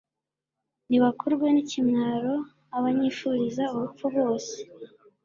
nibakorwe 0.89 1.47
n'ikimwaro, 1.51 2.35
abanyifuriza 2.77 3.63
urupfu 3.75 4.05
bose 4.15 4.55